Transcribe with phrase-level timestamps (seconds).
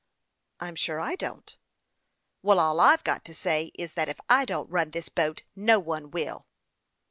[0.59, 1.55] "I'm sure I don't.""
[2.43, 6.09] All I've got to say is, that if I don't run this boat no one
[6.09, 6.47] will."